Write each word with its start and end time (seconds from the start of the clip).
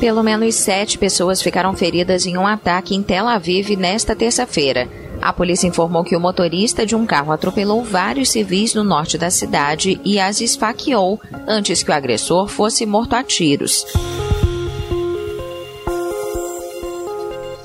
Pelo 0.00 0.22
menos 0.22 0.56
sete 0.56 0.98
pessoas 0.98 1.40
ficaram 1.40 1.74
feridas 1.76 2.26
em 2.26 2.36
um 2.36 2.46
ataque 2.46 2.94
em 2.94 3.02
Tel 3.02 3.28
Aviv 3.28 3.76
nesta 3.76 4.16
terça-feira. 4.16 4.88
A 5.22 5.32
polícia 5.32 5.68
informou 5.68 6.02
que 6.02 6.16
o 6.16 6.20
motorista 6.20 6.84
de 6.84 6.96
um 6.96 7.06
carro 7.06 7.30
atropelou 7.30 7.84
vários 7.84 8.30
civis 8.30 8.74
no 8.74 8.82
norte 8.82 9.16
da 9.16 9.30
cidade 9.30 10.00
e 10.04 10.18
as 10.18 10.40
esfaqueou 10.40 11.20
antes 11.46 11.82
que 11.84 11.90
o 11.90 11.94
agressor 11.94 12.48
fosse 12.48 12.84
morto 12.84 13.14
a 13.14 13.22
tiros. 13.22 13.86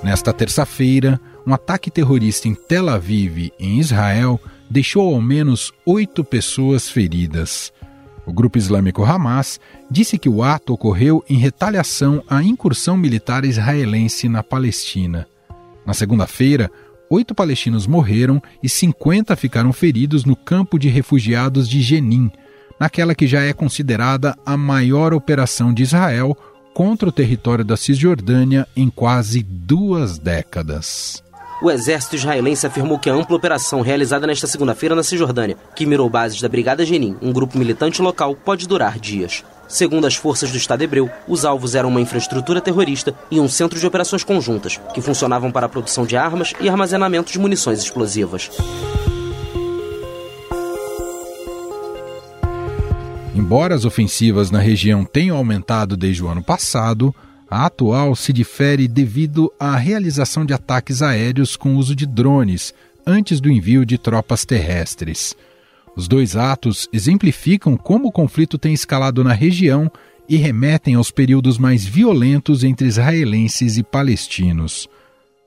Nesta 0.03 0.31
terça-feira, 0.31 1.19
um 1.47 1.53
ataque 1.53 1.89
terrorista 1.89 2.47
em 2.47 2.53
Tel 2.53 2.89
Aviv, 2.89 3.51
em 3.59 3.79
Israel, 3.79 4.39
deixou 4.69 5.15
ao 5.15 5.19
menos 5.19 5.73
oito 5.85 6.23
pessoas 6.23 6.87
feridas. 6.87 7.73
O 8.25 8.33
grupo 8.33 8.57
islâmico 8.57 9.03
Hamas 9.03 9.59
disse 9.89 10.17
que 10.17 10.27
o 10.27 10.43
ato 10.43 10.73
ocorreu 10.73 11.23
em 11.29 11.37
retaliação 11.37 12.23
à 12.27 12.41
incursão 12.41 12.97
militar 12.97 13.45
israelense 13.45 14.27
na 14.27 14.41
Palestina. 14.41 15.27
Na 15.85 15.93
segunda-feira, 15.93 16.71
oito 17.09 17.35
palestinos 17.35 17.85
morreram 17.85 18.41
e 18.63 18.67
50 18.67 19.35
ficaram 19.35 19.71
feridos 19.71 20.25
no 20.25 20.35
campo 20.35 20.79
de 20.79 20.89
refugiados 20.89 21.69
de 21.69 21.81
Jenin, 21.81 22.31
naquela 22.79 23.13
que 23.13 23.27
já 23.27 23.41
é 23.41 23.53
considerada 23.53 24.35
a 24.45 24.57
maior 24.57 25.13
operação 25.13 25.73
de 25.73 25.83
Israel 25.83 26.35
contra 26.73 27.07
o 27.07 27.11
território 27.11 27.63
da 27.63 27.77
Cisjordânia 27.77 28.67
em 28.75 28.89
quase 28.89 29.41
duas 29.41 30.17
décadas. 30.17 31.23
O 31.61 31.71
exército 31.71 32.17
israelense 32.17 32.67
afirmou 32.67 32.99
que 32.99 33.09
a 33.09 33.13
ampla 33.13 33.37
operação 33.37 33.79
realizada 33.79 34.27
nesta 34.27 34.45
segunda-feira 34.45 34.93
na 34.93 35.03
Cisjordânia, 35.03 35.55
que 35.73 35.85
mirou 35.85 36.09
bases 36.09 36.41
da 36.41 36.49
Brigada 36.49 36.85
Jenin, 36.85 37.15
um 37.21 37.31
grupo 37.31 37.57
militante 37.57 38.01
local, 38.01 38.35
pode 38.35 38.67
durar 38.67 38.99
dias. 38.99 39.41
Segundo 39.65 40.05
as 40.05 40.15
forças 40.15 40.51
do 40.51 40.57
Estado 40.57 40.83
hebreu, 40.83 41.09
os 41.27 41.45
alvos 41.45 41.73
eram 41.73 41.89
uma 41.89 42.01
infraestrutura 42.01 42.59
terrorista 42.59 43.15
e 43.31 43.39
um 43.39 43.47
centro 43.47 43.79
de 43.79 43.87
operações 43.87 44.23
conjuntas, 44.23 44.79
que 44.93 45.01
funcionavam 45.01 45.49
para 45.49 45.65
a 45.65 45.69
produção 45.69 46.05
de 46.05 46.17
armas 46.17 46.53
e 46.59 46.67
armazenamento 46.67 47.31
de 47.31 47.39
munições 47.39 47.79
explosivas. 47.79 48.51
Embora 53.33 53.75
as 53.75 53.85
ofensivas 53.85 54.51
na 54.51 54.59
região 54.59 55.05
tenham 55.05 55.37
aumentado 55.37 55.95
desde 55.95 56.21
o 56.21 56.27
ano 56.27 56.43
passado, 56.43 57.15
a 57.55 57.67
atual 57.67 58.17
se 58.17 58.33
difere 58.33 58.85
devido 58.85 59.49
à 59.57 59.77
realização 59.77 60.45
de 60.45 60.53
ataques 60.53 61.01
aéreos 61.01 61.55
com 61.55 61.77
uso 61.77 61.95
de 61.95 62.05
drones 62.05 62.73
antes 63.07 63.39
do 63.39 63.49
envio 63.49 63.85
de 63.85 63.97
tropas 63.97 64.43
terrestres. 64.43 65.33
Os 65.95 66.05
dois 66.09 66.35
atos 66.35 66.89
exemplificam 66.91 67.77
como 67.77 68.09
o 68.09 68.11
conflito 68.11 68.57
tem 68.57 68.73
escalado 68.73 69.23
na 69.23 69.31
região 69.31 69.89
e 70.27 70.35
remetem 70.35 70.95
aos 70.95 71.11
períodos 71.11 71.57
mais 71.57 71.85
violentos 71.85 72.61
entre 72.61 72.89
israelenses 72.89 73.77
e 73.77 73.83
palestinos. 73.83 74.89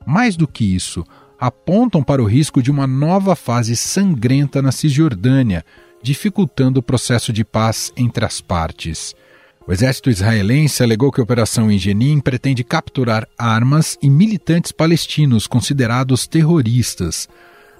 Mais 0.03 0.35
do 0.35 0.47
que 0.47 0.65
isso, 0.65 1.05
apontam 1.39 2.01
para 2.01 2.23
o 2.23 2.25
risco 2.25 2.59
de 2.59 2.71
uma 2.71 2.87
nova 2.87 3.35
fase 3.35 3.75
sangrenta 3.75 4.63
na 4.63 4.71
Cisjordânia, 4.71 5.63
dificultando 6.01 6.79
o 6.79 6.83
processo 6.83 7.31
de 7.31 7.45
paz 7.45 7.93
entre 7.95 8.25
as 8.25 8.41
partes. 8.41 9.13
O 9.69 9.71
exército 9.71 10.09
israelense 10.09 10.81
alegou 10.81 11.11
que 11.11 11.21
a 11.21 11.23
operação 11.23 11.69
Jenin 11.77 12.19
pretende 12.19 12.63
capturar 12.63 13.27
armas 13.37 13.99
e 14.01 14.09
militantes 14.09 14.71
palestinos 14.71 15.45
considerados 15.45 16.25
terroristas. 16.25 17.29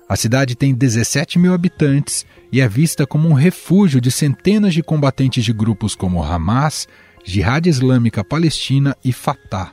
A 0.07 0.15
cidade 0.15 0.53
tem 0.53 0.71
17 0.71 1.39
mil 1.39 1.51
habitantes 1.51 2.27
e 2.51 2.61
é 2.61 2.69
vista 2.69 3.07
como 3.07 3.27
um 3.27 3.33
refúgio 3.33 3.99
de 3.99 4.11
centenas 4.11 4.75
de 4.75 4.83
combatentes 4.83 5.43
de 5.43 5.51
grupos 5.51 5.95
como 5.95 6.23
Hamas, 6.23 6.87
Jihad 7.25 7.65
Islâmica 7.65 8.23
Palestina 8.23 8.95
e 9.03 9.11
Fatah. 9.11 9.71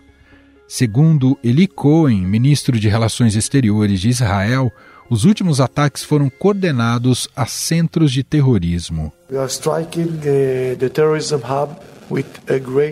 Segundo 0.67 1.39
Eli 1.45 1.67
Cohen, 1.67 2.23
ministro 2.23 2.81
de 2.81 2.89
Relações 2.89 3.37
Exteriores 3.37 4.01
de 4.01 4.09
Israel, 4.09 4.73
os 5.09 5.25
últimos 5.25 5.61
ataques 5.61 6.03
foram 6.03 6.29
coordenados 6.29 7.29
a 7.35 7.47
centros 7.47 8.13
de 8.13 8.23
terrorismo. 8.23 9.13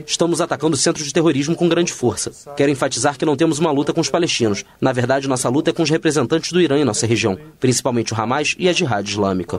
Estamos 0.06 0.40
atacando 0.40 0.76
centros 0.76 1.06
de 1.06 1.12
terrorismo 1.12 1.54
com 1.54 1.68
grande 1.68 1.92
força. 1.92 2.32
Quero 2.56 2.70
enfatizar 2.70 3.16
que 3.16 3.24
não 3.24 3.36
temos 3.36 3.58
uma 3.58 3.70
luta 3.70 3.92
com 3.92 4.00
os 4.00 4.10
palestinos. 4.10 4.64
Na 4.80 4.92
verdade, 4.92 5.28
nossa 5.28 5.48
luta 5.48 5.70
é 5.70 5.72
com 5.72 5.82
os 5.82 5.90
representantes 5.90 6.52
do 6.52 6.60
Irã 6.60 6.78
em 6.78 6.84
nossa 6.84 7.06
região, 7.06 7.38
principalmente 7.60 8.12
o 8.12 8.20
Hamas 8.20 8.56
e 8.58 8.68
a 8.68 8.72
Jihad 8.72 9.08
Islâmica. 9.08 9.58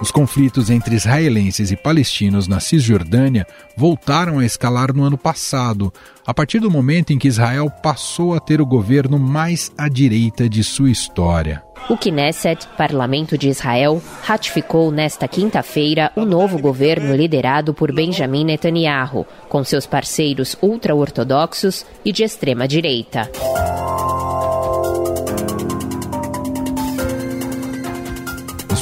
Os 0.00 0.12
conflitos 0.12 0.70
entre 0.70 0.94
israelenses 0.94 1.72
e 1.72 1.76
palestinos 1.76 2.46
na 2.46 2.60
Cisjordânia 2.60 3.44
voltaram 3.76 4.38
a 4.38 4.44
escalar 4.44 4.94
no 4.94 5.02
ano 5.02 5.18
passado, 5.18 5.92
a 6.24 6.32
partir 6.32 6.60
do 6.60 6.70
momento 6.70 7.12
em 7.12 7.18
que 7.18 7.26
Israel 7.26 7.68
passou 7.82 8.32
a 8.32 8.38
ter 8.38 8.60
o 8.60 8.66
governo 8.66 9.18
mais 9.18 9.72
à 9.76 9.88
direita 9.88 10.48
de 10.48 10.62
sua 10.62 10.90
história. 10.90 11.62
O 11.90 11.96
Knesset, 11.96 12.68
parlamento 12.76 13.36
de 13.36 13.48
Israel, 13.48 14.00
ratificou 14.22 14.92
nesta 14.92 15.26
quinta-feira 15.26 16.12
o 16.14 16.24
novo 16.24 16.58
governo 16.58 17.16
liderado 17.16 17.74
por 17.74 17.92
Benjamin 17.92 18.44
Netanyahu, 18.44 19.26
com 19.48 19.64
seus 19.64 19.86
parceiros 19.86 20.56
ultra-ortodoxos 20.62 21.84
e 22.04 22.12
de 22.12 22.22
extrema-direita. 22.22 23.30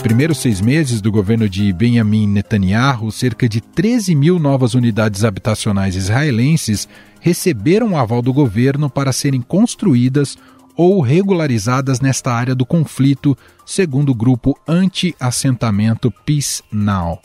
Primeiros 0.06 0.38
seis 0.38 0.60
meses 0.60 1.00
do 1.00 1.10
governo 1.10 1.48
de 1.48 1.72
Benjamin 1.72 2.28
Netanyahu, 2.28 3.10
cerca 3.10 3.48
de 3.48 3.60
13 3.60 4.14
mil 4.14 4.38
novas 4.38 4.74
unidades 4.74 5.24
habitacionais 5.24 5.96
israelenses 5.96 6.88
receberam 7.18 7.90
o 7.90 7.96
aval 7.96 8.22
do 8.22 8.32
governo 8.32 8.88
para 8.88 9.12
serem 9.12 9.40
construídas 9.42 10.38
ou 10.76 11.00
regularizadas 11.00 12.00
nesta 12.00 12.32
área 12.32 12.54
do 12.54 12.64
conflito, 12.64 13.36
segundo 13.64 14.10
o 14.10 14.14
grupo 14.14 14.56
anti-assentamento 14.68 16.08
Peace 16.24 16.62
Now. 16.70 17.20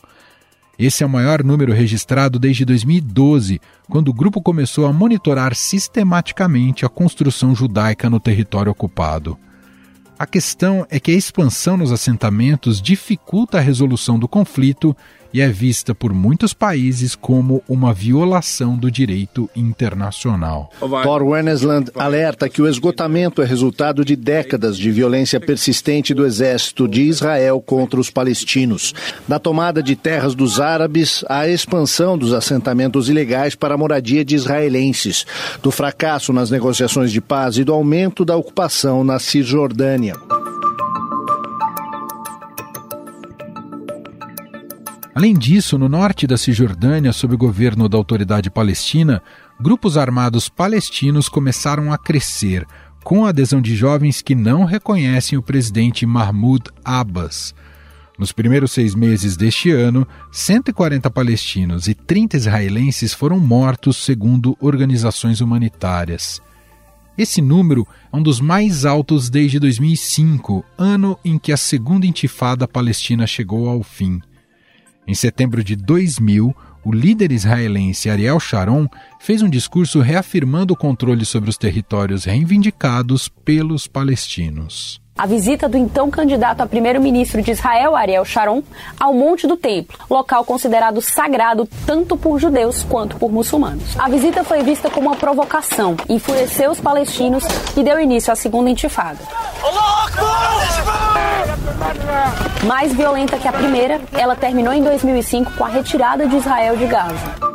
Esse 0.80 1.04
é 1.04 1.06
o 1.06 1.10
maior 1.10 1.44
número 1.44 1.74
registrado 1.74 2.40
desde 2.40 2.66
2012, 2.66 3.62
quando 3.92 4.08
o 4.08 4.14
grupo 4.14 4.42
começou 4.42 4.88
a 4.88 4.94
monitorar 4.94 5.54
sistematicamente 5.54 6.84
a 6.84 6.90
construção 6.90 7.54
judaica 7.54 8.10
no 8.10 8.20
território 8.20 8.72
ocupado. 8.72 9.38
A 10.22 10.28
questão 10.28 10.86
é 10.88 11.00
que 11.00 11.10
a 11.10 11.16
expansão 11.16 11.76
nos 11.76 11.92
assentamentos 11.92 12.80
dificulta 12.80 13.58
a 13.58 13.60
resolução 13.60 14.20
do 14.20 14.28
conflito 14.28 14.96
e 15.34 15.42
é 15.42 15.48
vista 15.48 15.96
por 15.96 16.14
muitos 16.14 16.54
países 16.54 17.16
como 17.16 17.64
uma 17.68 17.94
violação 17.94 18.76
do 18.76 18.92
direito 18.92 19.50
internacional. 19.56 20.70
Thor 21.04 21.24
Wennesland 21.24 21.92
alerta 21.96 22.50
que 22.50 22.62
o 22.62 22.68
esgotamento 22.68 23.42
é 23.42 23.46
resultado 23.46 24.04
de 24.04 24.16
décadas 24.16 24.78
de 24.78 24.92
violência 24.92 25.40
persistente 25.40 26.14
do 26.14 26.26
exército 26.26 26.88
de 26.88 27.04
Israel 27.04 27.62
contra 27.62 28.00
os 28.00 28.10
palestinos, 28.10 28.94
da 29.28 29.40
tomada 29.40 29.82
de 29.82 29.96
terras 29.96 30.36
dos 30.36 30.60
árabes 30.60 31.24
à 31.30 31.48
expansão 31.48 32.18
dos 32.18 32.34
assentamentos 32.34 33.10
ilegais 33.10 33.56
para 33.56 33.76
a 33.76 33.78
moradia 33.78 34.26
de 34.26 34.36
israelenses, 34.36 35.26
do 35.62 35.72
fracasso 35.72 36.34
nas 36.34 36.52
negociações 36.52 37.12
de 37.12 37.22
paz 37.22 37.58
e 37.58 37.64
do 37.64 37.74
aumento 37.74 38.26
da 38.26 38.36
ocupação 38.36 39.04
na 39.04 39.20
Cisjordânia. 39.20 40.16
Além 45.14 45.34
disso, 45.34 45.78
no 45.78 45.90
norte 45.90 46.26
da 46.26 46.38
Cisjordânia, 46.38 47.12
sob 47.12 47.36
o 47.36 47.38
governo 47.38 47.90
da 47.90 47.98
Autoridade 47.98 48.50
Palestina, 48.50 49.22
grupos 49.60 49.98
armados 49.98 50.48
palestinos 50.48 51.28
começaram 51.28 51.92
a 51.92 51.98
crescer, 51.98 52.66
com 53.04 53.26
a 53.26 53.30
adesão 53.30 53.62
de 53.62 53.76
jovens 53.76 54.22
que 54.22 54.34
não 54.34 54.64
reconhecem 54.64 55.38
o 55.38 55.44
presidente 55.44 56.06
Mahmoud 56.06 56.64
Abbas. 56.84 57.54
Nos 58.18 58.32
primeiros 58.32 58.72
seis 58.72 58.96
meses 58.96 59.36
deste 59.36 59.70
ano, 59.72 60.08
140 60.32 61.10
palestinos 61.10 61.88
e 61.88 61.94
30 61.94 62.38
israelenses 62.38 63.14
foram 63.14 63.40
mortos, 63.40 63.98
segundo 63.98 64.56
organizações 64.62 65.42
humanitárias. 65.42 66.42
Esse 67.18 67.42
número 67.42 67.86
é 68.14 68.16
um 68.16 68.24
dos 68.24 68.40
mais 68.40 68.86
altos 68.86 69.30
desde 69.30 69.60
2005, 69.60 70.64
ano 70.78 71.20
em 71.26 71.38
que 71.38 71.52
a 71.52 71.58
segunda 71.58 72.06
intifada 72.06 72.66
palestina 72.66 73.28
chegou 73.28 73.68
ao 73.68 73.84
fim. 73.84 74.22
Em 75.12 75.14
setembro 75.14 75.62
de 75.62 75.76
2000, 75.76 76.56
o 76.86 76.90
líder 76.94 77.34
israelense 77.34 78.10
Ariel 78.10 78.40
Sharon 78.40 78.88
fez 79.20 79.42
um 79.42 79.50
discurso 79.50 80.00
reafirmando 80.00 80.74
o 80.74 80.78
controle 80.78 81.26
sobre 81.26 81.50
os 81.50 81.58
territórios 81.58 82.24
reivindicados 82.24 83.28
pelos 83.28 83.88
palestinos. 83.88 85.02
A 85.18 85.26
visita 85.26 85.68
do 85.68 85.76
então 85.76 86.10
candidato 86.10 86.62
a 86.62 86.66
primeiro-ministro 86.66 87.42
de 87.42 87.52
Israel, 87.52 87.94
Ariel 87.94 88.24
Sharon, 88.24 88.64
ao 88.98 89.14
Monte 89.14 89.46
do 89.48 89.58
Templo, 89.58 90.00
local 90.10 90.46
considerado 90.46 91.02
sagrado 91.02 91.68
tanto 91.86 92.16
por 92.16 92.40
judeus 92.40 92.82
quanto 92.82 93.18
por 93.18 93.30
muçulmanos. 93.34 94.00
A 94.00 94.08
visita 94.08 94.46
foi 94.46 94.64
vista 94.64 94.90
como 94.90 95.10
uma 95.10 95.18
provocação, 95.18 95.98
enfureceu 96.08 96.72
os 96.72 96.80
palestinos 96.80 97.44
e 97.76 97.84
deu 97.84 98.00
início 98.00 98.32
à 98.32 98.36
segunda 98.38 98.70
intifada. 98.70 99.20
Allah! 99.62 101.11
Mais 102.66 102.94
violenta 102.94 103.38
que 103.38 103.48
a 103.48 103.52
primeira, 103.52 104.00
ela 104.14 104.36
terminou 104.36 104.74
em 104.74 104.84
2005 104.84 105.52
com 105.54 105.66
a 105.66 105.70
retirada 105.70 106.28
de 106.28 106.36
Israel 106.36 106.78
de 106.78 106.86
Gaza. 106.86 107.52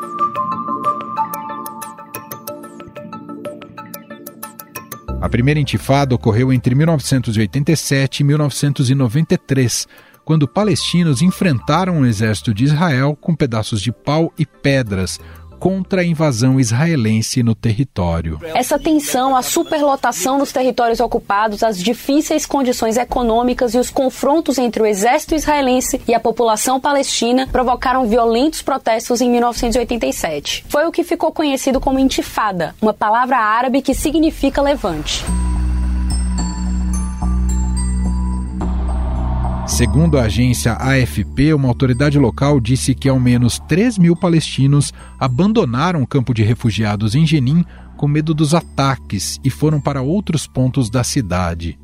A 5.21 5.29
primeira 5.29 5.59
intifada 5.59 6.15
ocorreu 6.15 6.53
entre 6.53 6.75
1987 6.75 8.21
e 8.21 8.25
1993, 8.25 9.89
quando 10.25 10.47
palestinos 10.47 11.23
enfrentaram 11.23 12.01
o 12.01 12.07
exército 12.07 12.53
de 12.53 12.65
Israel 12.65 13.17
com 13.21 13.35
pedaços 13.35 13.81
de 13.81 13.91
pau 13.91 14.33
e 14.39 14.45
pedras, 14.45 15.19
contra 15.67 16.03
a 16.03 16.05
invasão 16.05 16.61
israelense 16.61 17.43
no 17.43 17.53
território. 17.53 18.39
Essa 18.55 18.79
tensão, 18.79 19.35
a 19.35 19.43
superlotação 19.43 20.39
nos 20.39 20.53
territórios 20.53 21.01
ocupados, 21.01 21.65
as 21.65 21.83
difíceis 21.83 22.47
condições 22.47 22.97
econômicas 22.97 23.75
e 23.75 23.79
os 23.79 23.91
confrontos 23.91 24.59
entre 24.59 24.81
o 24.81 24.87
exército 24.87 25.35
israelense 25.35 26.01
e 26.07 26.15
a 26.15 26.21
população 26.21 26.79
palestina 26.81 27.49
provocaram 27.51 28.07
violentos 28.07 28.63
protestos 28.63 29.21
em 29.21 29.29
1987. 29.29 30.67
Foi 30.69 30.87
o 30.87 30.93
que 30.93 31.03
ficou 31.03 31.33
conhecido 31.33 31.81
como 31.81 31.99
intifada, 31.99 32.73
uma 32.81 32.95
palavra 32.95 33.37
árabe 33.37 33.83
que 33.83 33.93
significa 33.93 34.63
levante. 34.63 35.25
Segundo 39.67 40.17
a 40.17 40.23
agência 40.23 40.75
AFP, 40.75 41.53
uma 41.53 41.67
autoridade 41.67 42.19
local 42.21 42.61
disse 42.61 42.95
que 42.95 43.09
ao 43.09 43.19
menos 43.19 43.59
3 43.69 43.99
mil 43.99 44.15
palestinos 44.15 44.95
abandonaram 45.19 46.03
o 46.03 46.07
campo 46.07 46.33
de 46.33 46.45
refugiados 46.45 47.17
em 47.17 47.27
Jenin 47.27 47.65
com 47.97 48.07
medo 48.07 48.33
dos 48.33 48.55
ataques 48.55 49.41
e 49.43 49.51
foram 49.51 49.81
para 49.81 50.01
outros 50.01 50.47
pontos 50.47 50.89
da 50.89 51.03
cidade. 51.03 51.77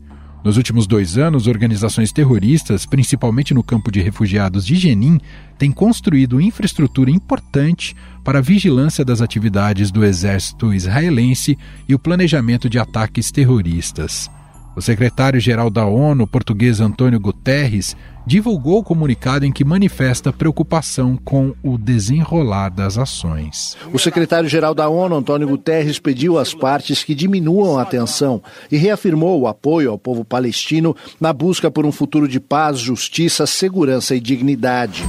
Nos 0.44 0.56
últimos 0.56 0.87
dois 0.87 1.19
anos, 1.19 1.46
organizações 1.49 2.12
terroristas, 2.12 2.87
principalmente 2.87 3.52
no 3.52 3.64
campo 3.64 3.90
de 3.90 4.00
refugiados 4.00 4.64
de 4.64 4.76
Jenin, 4.76 5.20
têm 5.58 5.73
construído 5.73 6.40
infraestrutura 6.40 7.11
importante 7.11 7.96
para 8.25 8.38
a 8.38 8.43
vigilância 8.43 9.05
das 9.05 9.20
atividades 9.20 9.90
do 9.90 10.05
exército 10.05 10.73
israelense 10.73 11.58
e 11.88 11.94
o 11.94 11.99
planejamento 11.99 12.69
de 12.69 12.79
ataques 12.79 13.31
terroristas. 13.32 14.31
O 14.75 14.81
secretário-geral 14.81 15.69
da 15.69 15.85
ONU, 15.85 16.27
português 16.27 16.81
Antônio 16.81 17.21
Guterres, 17.21 17.95
divulgou 18.27 18.79
o 18.79 18.83
comunicado 18.83 19.45
em 19.45 19.53
que 19.53 19.65
manifesta 19.65 20.33
preocupação 20.33 21.17
com 21.17 21.55
o 21.63 21.77
desenrolar 21.77 22.71
das 22.71 22.97
ações. 22.97 23.77
O 23.93 23.99
secretário-geral 23.99 24.75
da 24.75 24.89
ONU, 24.89 25.17
Antônio 25.17 25.47
Guterres, 25.47 25.99
pediu 25.99 26.39
às 26.39 26.55
partes 26.55 27.05
que 27.05 27.15
diminuam 27.15 27.79
a 27.79 27.85
tensão 27.85 28.43
e 28.71 28.77
reafirmou 28.79 29.41
o 29.41 29.47
apoio 29.47 29.91
ao 29.91 29.99
povo 29.99 30.25
palestino 30.25 30.97
na 31.21 31.35
busca 31.35 31.71
por 31.71 31.85
um 31.85 31.93
futuro 31.93 32.27
de 32.27 32.41
paz, 32.41 32.79
justiça, 32.79 33.47
segurança 33.47 34.15
e 34.15 34.21
dignidade. 34.21 35.05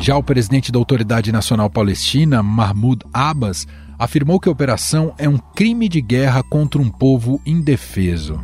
Já 0.00 0.16
o 0.16 0.22
presidente 0.22 0.72
da 0.72 0.78
Autoridade 0.78 1.30
Nacional 1.30 1.70
Palestina, 1.70 2.42
Mahmoud 2.42 3.02
Abbas, 3.12 3.66
afirmou 3.98 4.40
que 4.40 4.48
a 4.48 4.52
operação 4.52 5.14
é 5.18 5.28
um 5.28 5.38
crime 5.38 5.88
de 5.88 6.00
guerra 6.00 6.42
contra 6.42 6.80
um 6.80 6.90
povo 6.90 7.40
indefeso. 7.46 8.40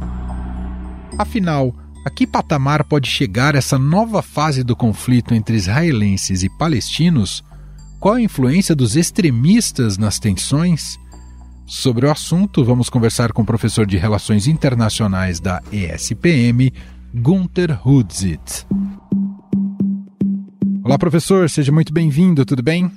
Afinal, 1.19 1.75
a 2.05 2.11
que 2.11 2.27
patamar 2.27 2.85
pode 2.85 3.09
chegar 3.09 3.55
essa 3.55 3.79
nova 3.79 4.23
fase 4.23 4.65
do 4.65 4.75
conflito 4.75 5.35
entre 5.35 5.57
israelenses 5.57 6.43
e 6.43 6.49
palestinos? 6.49 7.45
Qual 7.99 8.15
a 8.15 8.23
influência 8.23 8.75
dos 8.75 8.97
extremistas 8.97 9.99
nas 9.99 10.19
tensões? 10.19 10.99
Sobre 11.67 12.07
o 12.07 12.11
assunto, 12.11 12.65
vamos 12.65 12.89
conversar 12.89 13.33
com 13.33 13.43
o 13.43 13.47
professor 13.47 13.87
de 13.87 13.99
Relações 13.99 14.47
Internacionais 14.47 15.39
da 15.39 15.63
ESPM, 15.71 16.73
Gunther 17.15 17.87
Hudzit. 17.87 18.67
Olá, 20.83 20.99
professor, 20.99 21.49
seja 21.51 21.71
muito 21.71 21.93
bem-vindo, 21.93 22.45
tudo 22.45 22.63
bem? 22.63 22.91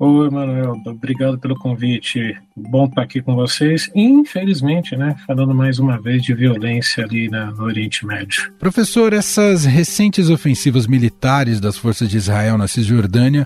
Oi, 0.00 0.30
Manuel, 0.30 0.80
obrigado 0.86 1.40
pelo 1.40 1.56
convite. 1.56 2.38
Bom 2.56 2.84
estar 2.84 3.02
aqui 3.02 3.20
com 3.20 3.34
vocês. 3.34 3.90
Infelizmente, 3.96 4.96
né, 4.96 5.16
falando 5.26 5.52
mais 5.52 5.80
uma 5.80 6.00
vez 6.00 6.22
de 6.22 6.32
violência 6.32 7.02
ali 7.02 7.28
na, 7.28 7.50
no 7.50 7.64
Oriente 7.64 8.06
Médio. 8.06 8.52
Professor, 8.60 9.12
essas 9.12 9.64
recentes 9.64 10.30
ofensivas 10.30 10.86
militares 10.86 11.58
das 11.58 11.76
forças 11.76 12.08
de 12.08 12.16
Israel 12.16 12.56
na 12.56 12.68
Cisjordânia 12.68 13.44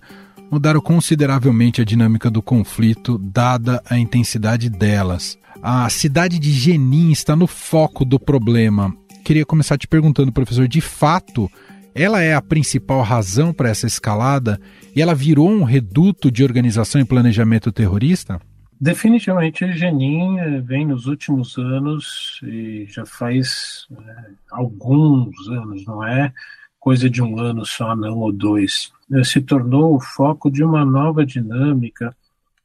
mudaram 0.50 0.82
consideravelmente 0.82 1.80
a 1.80 1.86
dinâmica 1.86 2.30
do 2.30 2.42
conflito, 2.42 3.16
dada 3.16 3.82
a 3.88 3.98
intensidade 3.98 4.68
delas. 4.68 5.38
A 5.62 5.88
cidade 5.88 6.38
de 6.38 6.52
Jenin 6.52 7.12
está 7.12 7.34
no 7.34 7.46
foco 7.46 8.04
do 8.04 8.20
problema. 8.20 8.94
Queria 9.24 9.46
começar 9.46 9.78
te 9.78 9.88
perguntando, 9.88 10.30
professor, 10.30 10.68
de 10.68 10.82
fato, 10.82 11.50
ela 11.94 12.22
é 12.22 12.34
a 12.34 12.42
principal 12.42 13.02
razão 13.02 13.52
para 13.52 13.68
essa 13.68 13.86
escalada 13.86 14.60
e 14.94 15.02
ela 15.02 15.14
virou 15.14 15.48
um 15.48 15.64
reduto 15.64 16.30
de 16.30 16.44
organização 16.44 17.00
e 17.00 17.04
planejamento 17.04 17.72
terrorista? 17.72 18.40
Definitivamente, 18.80 19.72
Jenin 19.74 20.40
eh, 20.40 20.60
vem 20.60 20.84
nos 20.84 21.06
últimos 21.06 21.56
anos, 21.56 22.40
e 22.42 22.84
já 22.88 23.06
faz 23.06 23.86
é, 23.92 24.30
alguns 24.50 25.48
anos, 25.48 25.86
não 25.86 26.02
é 26.04 26.32
coisa 26.80 27.08
de 27.08 27.22
um 27.22 27.38
ano 27.38 27.64
só, 27.64 27.94
não, 27.94 28.18
ou 28.18 28.32
dois, 28.32 28.92
eh, 29.12 29.22
se 29.22 29.40
tornou 29.40 29.94
o 29.94 30.00
foco 30.00 30.50
de 30.50 30.64
uma 30.64 30.84
nova 30.84 31.24
dinâmica, 31.24 32.12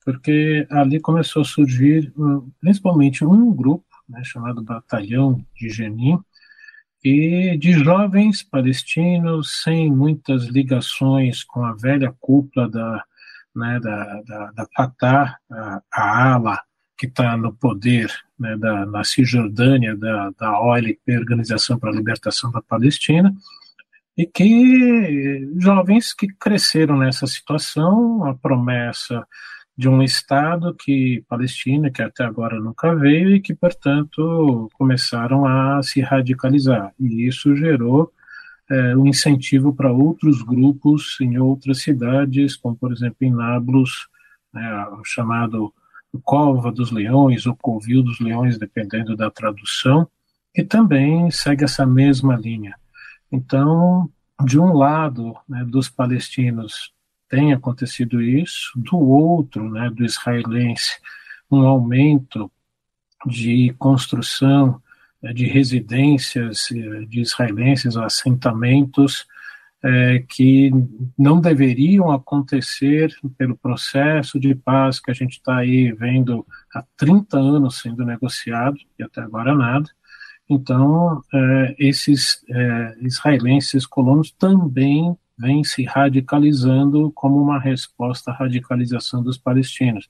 porque 0.03 0.65
ali 0.71 0.99
começou 0.99 1.43
a 1.43 1.45
surgir 1.45 2.11
principalmente 2.59 3.23
um 3.23 3.53
grupo, 3.53 3.85
né, 4.09 4.21
chamado 4.23 4.63
Batalhão 4.63 5.39
de 5.55 5.69
Jenin, 5.69 6.17
e 7.03 7.57
de 7.57 7.73
jovens 7.73 8.43
palestinos 8.43 9.61
sem 9.63 9.91
muitas 9.91 10.45
ligações 10.45 11.43
com 11.43 11.63
a 11.63 11.73
velha 11.73 12.13
cúpula 12.19 12.69
da, 12.69 13.03
né, 13.55 13.79
da, 13.79 14.21
da, 14.21 14.51
da 14.51 14.67
Fatah, 14.75 15.37
a, 15.51 15.81
a 15.93 16.33
ala 16.33 16.59
que 16.97 17.05
está 17.05 17.37
no 17.37 17.53
poder 17.53 18.11
né, 18.39 18.57
da, 18.57 18.85
na 18.85 19.03
Cisjordânia, 19.03 19.95
da, 19.95 20.31
da 20.31 20.59
OLP, 20.59 21.17
Organização 21.17 21.77
para 21.77 21.91
a 21.91 21.95
Libertação 21.95 22.51
da 22.51 22.61
Palestina, 22.61 23.33
e 24.17 24.25
que 24.25 25.47
jovens 25.57 26.11
que 26.13 26.27
cresceram 26.27 26.97
nessa 26.97 27.27
situação, 27.27 28.25
a 28.25 28.33
promessa 28.33 29.25
de 29.77 29.87
um 29.87 30.01
Estado 30.01 30.73
que 30.73 31.23
Palestina, 31.29 31.91
que 31.91 32.01
até 32.01 32.23
agora 32.23 32.59
nunca 32.59 32.95
veio 32.95 33.35
e 33.35 33.39
que, 33.39 33.53
portanto, 33.53 34.69
começaram 34.73 35.45
a 35.45 35.83
se 35.83 36.01
radicalizar. 36.01 36.93
E 36.99 37.27
isso 37.27 37.55
gerou 37.55 38.11
é, 38.69 38.97
um 38.97 39.05
incentivo 39.05 39.73
para 39.73 39.91
outros 39.91 40.41
grupos 40.41 41.17
em 41.21 41.37
outras 41.37 41.81
cidades, 41.81 42.55
como, 42.55 42.75
por 42.75 42.91
exemplo, 42.91 43.17
em 43.21 43.31
Nablus, 43.31 44.07
né, 44.51 44.87
o 44.99 45.03
chamado 45.03 45.71
Cova 46.23 46.71
dos 46.71 46.91
Leões 46.91 47.45
ou 47.45 47.55
Covil 47.55 48.01
dos 48.01 48.19
Leões, 48.19 48.57
dependendo 48.57 49.15
da 49.15 49.29
tradução, 49.29 50.07
que 50.53 50.63
também 50.63 51.29
segue 51.29 51.63
essa 51.63 51.85
mesma 51.85 52.35
linha. 52.35 52.75
Então, 53.31 54.09
de 54.43 54.59
um 54.59 54.73
lado, 54.73 55.35
né, 55.47 55.63
dos 55.63 55.87
palestinos 55.87 56.91
tem 57.29 57.53
acontecido 57.53 58.21
isso, 58.21 58.71
do 58.75 58.97
outro, 58.97 59.69
né, 59.69 59.89
do 59.89 60.05
israelense, 60.05 60.97
um 61.51 61.61
aumento 61.65 62.51
de 63.25 63.73
construção 63.77 64.81
né, 65.21 65.33
de 65.33 65.45
residências 65.45 66.69
eh, 66.71 67.05
de 67.05 67.21
israelenses, 67.21 67.97
assentamentos 67.97 69.25
é, 69.83 70.23
que 70.27 70.71
não 71.17 71.39
deveriam 71.39 72.11
acontecer 72.11 73.15
pelo 73.37 73.55
processo 73.55 74.39
de 74.39 74.55
paz 74.55 74.99
que 74.99 75.11
a 75.11 75.13
gente 75.13 75.33
está 75.33 75.57
aí 75.57 75.91
vendo 75.91 76.45
há 76.73 76.83
30 76.97 77.37
anos 77.37 77.79
sendo 77.79 78.03
negociado 78.03 78.77
e 78.97 79.03
até 79.03 79.21
agora 79.21 79.53
nada. 79.53 79.89
Então, 80.49 81.21
é, 81.33 81.75
esses 81.77 82.43
é, 82.49 82.95
israelenses 83.01 83.85
colonos 83.85 84.31
também 84.31 85.15
vem 85.37 85.63
se 85.63 85.83
radicalizando 85.83 87.11
como 87.11 87.37
uma 87.41 87.59
resposta 87.59 88.31
à 88.31 88.33
radicalização 88.33 89.21
dos 89.23 89.37
palestinos. 89.37 90.09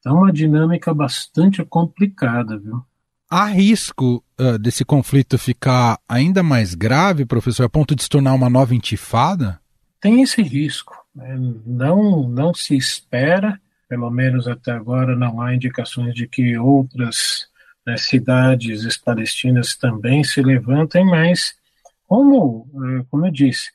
Então, 0.00 0.18
uma 0.18 0.32
dinâmica 0.32 0.92
bastante 0.92 1.64
complicada, 1.64 2.58
viu? 2.58 2.82
Há 3.28 3.46
risco 3.46 4.22
uh, 4.40 4.58
desse 4.58 4.84
conflito 4.84 5.36
ficar 5.36 5.98
ainda 6.08 6.42
mais 6.42 6.74
grave, 6.74 7.24
professor, 7.24 7.64
a 7.64 7.68
ponto 7.68 7.94
de 7.94 8.04
se 8.04 8.08
tornar 8.08 8.34
uma 8.34 8.48
nova 8.48 8.74
intifada? 8.74 9.60
Tem 10.00 10.22
esse 10.22 10.42
risco. 10.42 10.94
Né? 11.14 11.36
Não, 11.66 12.28
não 12.28 12.54
se 12.54 12.76
espera, 12.76 13.60
pelo 13.88 14.10
menos 14.10 14.46
até 14.46 14.70
agora, 14.70 15.16
não 15.16 15.40
há 15.40 15.54
indicações 15.54 16.14
de 16.14 16.28
que 16.28 16.56
outras 16.56 17.48
né, 17.84 17.96
cidades 17.96 18.96
palestinas 18.96 19.76
também 19.76 20.22
se 20.22 20.42
levantem, 20.42 21.04
mas, 21.04 21.54
como, 22.06 22.68
eh, 22.74 23.04
como 23.10 23.26
eu 23.26 23.32
disse, 23.32 23.70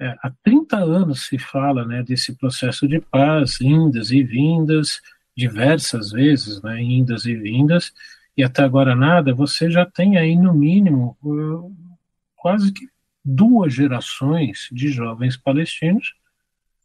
é, 0.00 0.14
há 0.22 0.30
30 0.42 0.76
anos 0.76 1.26
se 1.26 1.38
fala 1.38 1.84
né, 1.84 2.02
desse 2.02 2.34
processo 2.36 2.86
de 2.86 3.00
paz, 3.00 3.60
indas 3.60 4.10
e 4.10 4.22
vindas, 4.22 5.00
diversas 5.36 6.10
vezes, 6.12 6.62
né, 6.62 6.80
indas 6.82 7.24
e 7.24 7.34
vindas, 7.34 7.92
e 8.36 8.44
até 8.44 8.62
agora 8.62 8.94
nada, 8.94 9.34
você 9.34 9.70
já 9.70 9.86
tem 9.86 10.18
aí, 10.18 10.36
no 10.36 10.52
mínimo, 10.52 11.16
quase 12.36 12.72
que 12.72 12.86
duas 13.24 13.74
gerações 13.74 14.68
de 14.70 14.88
jovens 14.88 15.36
palestinos 15.36 16.14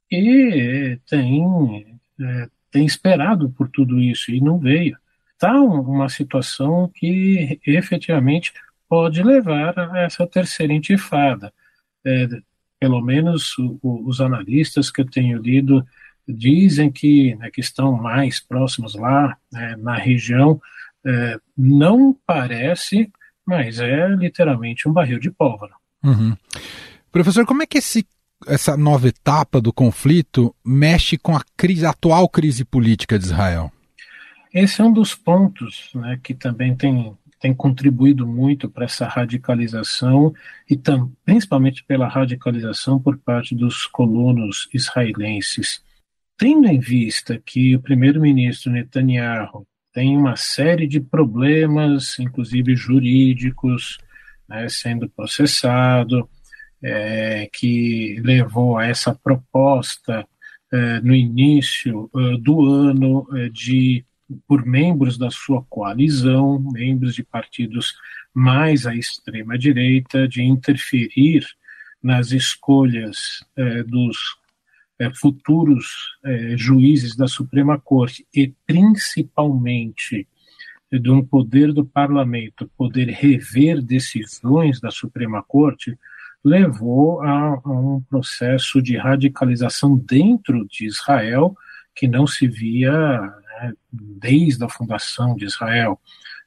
que 0.10 1.00
tem, 1.08 2.00
é, 2.20 2.50
tem 2.72 2.86
esperado 2.86 3.50
por 3.51 3.70
tudo 3.70 4.00
isso 4.00 4.32
e 4.32 4.41
não 4.41 4.58
veio. 4.58 4.98
Está 5.34 5.60
uma 5.62 6.08
situação 6.10 6.89
que 6.94 7.60
efetivamente 7.65 8.53
pode 8.88 9.22
levar 9.24 9.77
a 9.77 10.00
essa 10.00 10.25
terceira 10.25 10.74
intifada. 10.74 11.53
É, 12.06 12.27
pelo 12.82 13.00
menos 13.00 13.56
o, 13.60 13.78
o, 13.80 14.10
os 14.10 14.20
analistas 14.20 14.90
que 14.90 15.02
eu 15.02 15.06
tenho 15.06 15.40
lido 15.40 15.86
dizem 16.28 16.92
que, 16.92 17.36
né, 17.36 17.52
que 17.52 17.62
estão 17.62 17.92
mais 17.92 18.40
próximos 18.40 18.96
lá, 18.96 19.38
né, 19.54 19.76
na 19.78 19.96
região, 19.96 20.60
é, 21.06 21.38
não 21.56 22.18
parece, 22.26 23.12
mas 23.46 23.80
é 23.80 24.08
literalmente 24.10 24.90
um 24.90 24.94
barril 24.94 25.20
de 25.20 25.30
pólvora. 25.30 25.74
Uhum. 26.04 26.36
Professor, 27.12 27.46
como 27.46 27.62
é 27.62 27.68
que 27.68 27.78
esse, 27.78 28.04
essa 28.48 28.76
nova 28.76 29.08
etapa 29.08 29.62
do 29.62 29.72
conflito 29.72 30.56
mexe 30.66 31.20
com 31.20 31.36
a 31.36 31.44
crise, 31.56 31.86
a 31.86 31.92
atual 31.92 32.28
crise 32.28 32.66
política 32.66 33.20
de 33.20 33.26
Israel? 33.26 33.72
Esse 34.52 34.82
é 34.82 34.84
um 34.84 34.92
dos 34.92 35.14
pontos 35.14 35.92
né, 35.94 36.20
que 36.24 36.34
também 36.34 36.76
tem, 36.76 37.16
tem 37.41 37.55
contribuído 37.55 38.25
muito 38.27 38.69
para 38.69 38.86
essa 38.86 39.07
radicalização 39.07 40.31
e 40.69 40.77
tam, 40.77 41.12
principalmente 41.25 41.83
pela 41.83 42.07
radicalização 42.07 43.00
por 43.01 43.17
parte 43.17 43.55
dos 43.55 43.88
colonos 43.88 44.69
israelenses. 44.71 45.83
Tendo 46.38 46.67
em 46.67 46.79
vista 46.79 47.41
que 47.43 47.75
o 47.75 47.81
primeiro-ministro 47.81 48.71
Netanyahu 48.71 49.65
tem 49.91 50.15
uma 50.15 50.36
série 50.36 50.88
de 50.88 51.01
problemas, 51.01 52.17
inclusive 52.19 52.75
jurídicos, 52.75 53.98
né, 54.48 54.69
sendo 54.69 55.10
processado, 55.10 56.29
é, 56.83 57.50
que 57.51 58.21
levou 58.24 58.77
a 58.77 58.86
essa 58.86 59.15
proposta 59.15 60.27
é, 60.71 61.01
no 61.01 61.13
início 61.13 62.10
é, 62.15 62.38
do 62.38 62.65
ano 62.65 63.27
é, 63.36 63.50
de 63.50 64.05
por 64.48 64.66
membros 64.66 65.18
da 65.18 65.30
sua 65.30 65.64
coalizão, 65.64 66.60
membros 66.60 67.16
de 67.16 67.24
partidos 67.24 67.96
mais 68.34 68.86
à 68.86 68.96
extrema 68.96 69.58
direita, 69.58 70.28
de 70.28 70.42
interferir 70.42 71.46
nas 72.02 72.32
escolhas 72.32 73.44
é, 73.56 73.84
dos 73.84 74.18
é, 75.00 75.12
futuros 75.14 76.18
juízes 76.56 77.16
da 77.16 77.28
Suprema 77.28 77.80
Corte 77.80 78.26
e 78.34 78.54
principalmente 78.66 80.28
de 80.92 81.10
um 81.10 81.26
poder 81.26 81.72
do 81.72 81.86
parlamento 81.86 82.70
poder 82.78 83.08
rever 83.10 83.82
decisões 83.82 84.80
da 84.80 84.92
Suprema 84.92 85.42
Corte 85.42 85.98
levou 86.44 87.22
a, 87.22 87.62
a, 87.64 87.70
um 87.70 88.02
processo 88.02 88.82
de 88.82 88.98
radicalização 88.98 89.96
dentro 89.96 90.68
de 90.68 90.86
Israel 90.86 91.56
que 91.96 92.08
não 92.08 92.26
se 92.26 92.48
via 92.48 93.34
desde 93.91 94.63
a 94.63 94.70
fundação 94.70 95.36
de 95.36 95.46
Israel. 95.46 96.00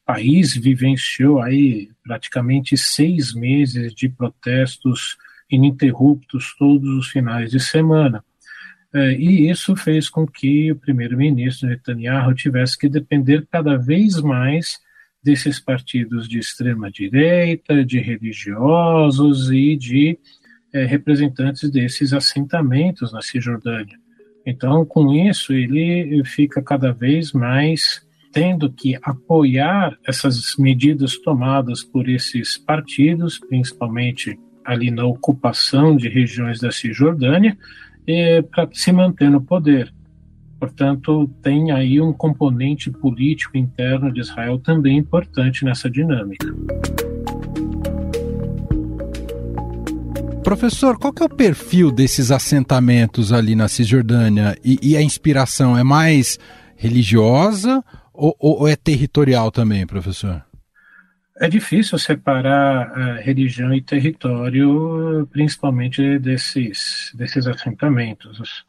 O 0.03 0.07
país 0.07 0.55
vivenciou 0.55 1.41
aí 1.41 1.91
praticamente 2.03 2.77
seis 2.77 3.33
meses 3.35 3.95
de 3.95 4.09
protestos 4.09 5.17
ininterruptos 5.51 6.55
todos 6.59 6.89
os 6.89 7.09
finais 7.09 7.51
de 7.51 7.61
semana. 7.61 8.25
É, 8.93 9.13
e 9.13 9.51
isso 9.51 9.75
fez 9.75 10.09
com 10.09 10.25
que 10.27 10.71
o 10.71 10.77
primeiro-ministro 10.77 11.69
Netanyahu 11.69 12.33
tivesse 12.35 12.79
que 12.79 12.89
depender 12.89 13.47
cada 13.51 13.77
vez 13.77 14.21
mais 14.21 14.79
desses 15.23 15.59
partidos 15.59 16.29
de 16.29 16.39
extrema-direita, 16.39 17.85
de 17.85 17.99
religiosos 17.99 19.51
e 19.51 19.75
de 19.75 20.19
é, 20.73 20.85
representantes 20.85 21.71
desses 21.71 22.13
assentamentos 22.13 23.13
na 23.13 23.23
Cisjordânia. 23.23 23.99
Então, 24.47 24.85
com 24.85 25.13
isso, 25.13 25.53
ele 25.53 26.23
fica 26.25 26.63
cada 26.63 26.93
vez 26.93 27.33
mais 27.33 28.03
tendo 28.33 28.71
que 28.71 28.99
apoiar 29.03 29.97
essas 30.07 30.57
medidas 30.59 31.17
tomadas 31.19 31.85
por 31.85 32.09
esses 32.09 32.59
partidos, 32.59 33.39
principalmente 33.39 34.39
ali 34.65 34.91
na 34.91 35.05
ocupação 35.05 35.97
de 35.97 36.09
regiões 36.09 36.59
da 36.59 36.73
Cisjordânia, 36.73 37.57
para 38.51 38.69
se 38.73 38.91
manter 38.93 39.31
no 39.31 39.41
poder. 39.41 39.95
Portanto, 40.59 41.31
tem 41.43 41.71
aí 41.71 42.01
um 42.01 42.13
componente 42.13 42.91
político 42.91 43.57
interno 43.57 44.13
de 44.13 44.21
Israel 44.21 44.59
também 44.59 44.99
importante 44.99 45.65
nessa 45.65 45.89
dinâmica. 45.89 46.47
Professor, 50.45 50.99
qual 50.99 51.11
que 51.11 51.23
é 51.23 51.27
o 51.27 51.29
perfil 51.29 51.91
desses 51.91 52.31
assentamentos 52.31 53.33
ali 53.33 53.57
na 53.57 53.67
Cisjordânia? 53.67 54.55
E, 54.63 54.79
e 54.83 54.95
a 54.95 55.01
inspiração 55.01 55.77
é 55.77 55.83
mais 55.83 56.39
religiosa 56.77 57.83
ou, 58.13 58.37
ou, 58.39 58.69
é 58.69 58.77
territorial 58.77 59.51
também, 59.51 59.87
professor? 59.87 60.45
É 61.41 61.49
difícil 61.49 61.99
separar 61.99 62.91
uh, 62.91 63.23
religião 63.23 63.73
e 63.73 63.81
território, 63.81 65.27
principalmente 65.33 66.19
desses, 66.19 67.11
desses 67.15 67.47
assentamentos. 67.47 68.67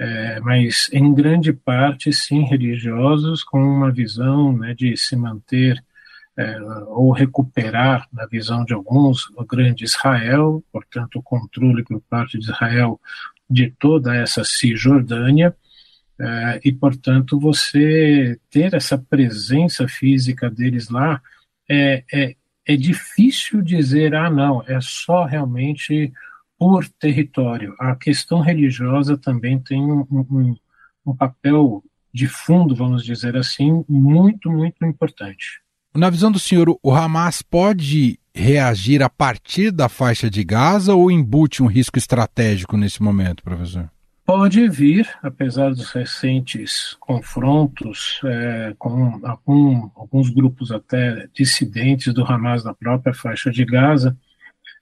É, 0.00 0.40
mas, 0.40 0.88
em 0.94 1.12
grande 1.14 1.52
parte, 1.52 2.10
sim, 2.10 2.42
religiosos, 2.44 3.44
com 3.44 3.62
uma 3.62 3.92
visão 3.92 4.56
né, 4.56 4.74
de 4.74 4.96
se 4.96 5.14
manter 5.14 5.84
é, 6.36 6.60
ou 6.88 7.12
recuperar, 7.12 8.08
na 8.12 8.26
visão 8.26 8.64
de 8.64 8.72
alguns, 8.72 9.28
o 9.36 9.44
grande 9.44 9.84
Israel, 9.84 10.64
portanto, 10.72 11.18
o 11.18 11.22
controle 11.22 11.84
por 11.84 12.00
parte 12.02 12.38
de 12.38 12.44
Israel 12.44 13.00
de 13.48 13.70
toda 13.78 14.16
essa 14.16 14.42
Cisjordânia, 14.44 15.54
é, 16.18 16.60
e, 16.64 16.72
portanto, 16.72 17.38
você 17.38 18.38
ter 18.50 18.74
essa 18.74 18.96
presença 18.96 19.88
física 19.88 20.50
deles 20.50 20.88
lá 20.88 21.20
é, 21.68 22.04
é, 22.12 22.36
é 22.66 22.76
difícil 22.76 23.60
dizer, 23.62 24.14
ah, 24.14 24.30
não, 24.30 24.62
é 24.66 24.78
só 24.80 25.24
realmente 25.24 26.12
por 26.58 26.88
território. 26.88 27.74
A 27.78 27.96
questão 27.96 28.40
religiosa 28.40 29.18
também 29.18 29.58
tem 29.58 29.82
um, 29.82 30.06
um, 30.10 30.56
um 31.04 31.16
papel 31.16 31.82
de 32.14 32.28
fundo, 32.28 32.74
vamos 32.74 33.04
dizer 33.04 33.36
assim, 33.36 33.84
muito, 33.88 34.50
muito 34.50 34.84
importante. 34.84 35.60
Na 35.94 36.08
visão 36.08 36.32
do 36.32 36.38
senhor, 36.38 36.74
o 36.82 36.90
Hamas 36.90 37.42
pode 37.42 38.18
reagir 38.34 39.02
a 39.02 39.10
partir 39.10 39.70
da 39.70 39.90
faixa 39.90 40.30
de 40.30 40.42
Gaza 40.42 40.94
ou 40.94 41.10
embute 41.10 41.62
um 41.62 41.66
risco 41.66 41.98
estratégico 41.98 42.78
nesse 42.78 43.02
momento, 43.02 43.42
professor? 43.42 43.90
Pode 44.24 44.66
vir, 44.70 45.06
apesar 45.22 45.70
dos 45.70 45.90
recentes 45.90 46.96
confrontos 46.98 48.20
é, 48.24 48.74
com 48.78 49.20
algum, 49.22 49.90
alguns 49.94 50.30
grupos 50.30 50.72
até 50.72 51.28
dissidentes 51.34 52.14
do 52.14 52.24
Hamas 52.24 52.64
na 52.64 52.72
própria 52.72 53.12
faixa 53.12 53.50
de 53.50 53.62
Gaza, 53.62 54.16